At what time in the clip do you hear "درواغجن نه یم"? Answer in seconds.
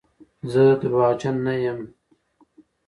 0.81-1.79